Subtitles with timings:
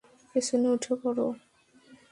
[0.35, 1.19] পেছনে উঠে পড়।